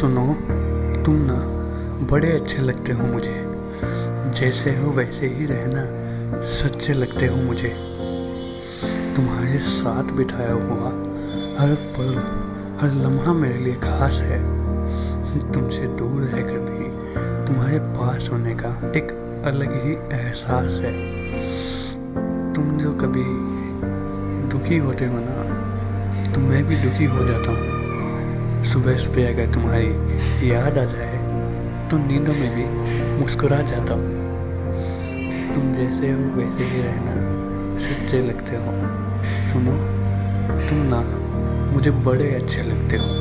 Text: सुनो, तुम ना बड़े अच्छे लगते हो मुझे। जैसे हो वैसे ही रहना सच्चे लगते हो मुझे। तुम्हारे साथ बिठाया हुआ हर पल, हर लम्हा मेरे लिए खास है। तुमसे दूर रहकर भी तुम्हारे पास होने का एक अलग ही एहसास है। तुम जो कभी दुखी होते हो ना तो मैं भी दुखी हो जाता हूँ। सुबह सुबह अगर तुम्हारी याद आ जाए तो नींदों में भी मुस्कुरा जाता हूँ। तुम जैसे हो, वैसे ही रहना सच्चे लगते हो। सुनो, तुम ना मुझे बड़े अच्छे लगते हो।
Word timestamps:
सुनो, 0.00 0.26
तुम 1.04 1.16
ना 1.20 1.34
बड़े 2.10 2.30
अच्छे 2.32 2.58
लगते 2.58 2.92
हो 2.92 3.06
मुझे। 3.06 3.34
जैसे 4.38 4.70
हो 4.76 4.90
वैसे 4.90 5.26
ही 5.26 5.46
रहना 5.46 5.82
सच्चे 6.50 6.92
लगते 6.92 7.26
हो 7.26 7.36
मुझे। 7.36 7.68
तुम्हारे 9.16 9.58
साथ 9.58 10.12
बिठाया 10.12 10.52
हुआ 10.52 10.88
हर 11.58 11.74
पल, 11.96 12.14
हर 12.80 12.94
लम्हा 12.94 13.32
मेरे 13.32 13.58
लिए 13.58 13.74
खास 13.74 14.12
है। 14.12 14.38
तुमसे 15.52 15.86
दूर 15.98 16.22
रहकर 16.22 16.58
भी 16.58 16.88
तुम्हारे 17.46 17.78
पास 17.78 18.28
होने 18.32 18.54
का 18.54 18.70
एक 18.96 19.12
अलग 19.46 19.74
ही 19.84 19.92
एहसास 19.92 20.80
है। 20.80 20.94
तुम 22.54 22.78
जो 22.78 22.92
कभी 22.94 23.24
दुखी 24.48 24.78
होते 24.78 25.06
हो 25.06 25.20
ना 25.20 26.32
तो 26.32 26.40
मैं 26.40 26.64
भी 26.64 26.76
दुखी 26.76 27.04
हो 27.04 27.28
जाता 27.28 27.50
हूँ। 27.50 27.79
सुबह 28.64 28.96
सुबह 28.96 29.28
अगर 29.28 29.52
तुम्हारी 29.52 30.50
याद 30.50 30.78
आ 30.78 30.84
जाए 30.84 31.18
तो 31.88 31.98
नींदों 31.98 32.34
में 32.34 32.50
भी 32.54 32.64
मुस्कुरा 33.20 33.58
जाता 33.58 33.94
हूँ। 33.94 34.18
तुम 35.54 35.72
जैसे 35.74 36.10
हो, 36.10 36.24
वैसे 36.36 36.64
ही 36.64 36.82
रहना 36.82 37.14
सच्चे 37.78 38.20
लगते 38.22 38.56
हो। 38.56 38.72
सुनो, 39.52 39.76
तुम 40.68 40.78
ना 40.94 41.00
मुझे 41.72 41.90
बड़े 41.90 42.34
अच्छे 42.34 42.62
लगते 42.62 42.96
हो। 42.96 43.19